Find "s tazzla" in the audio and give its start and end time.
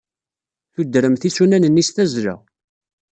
1.87-2.35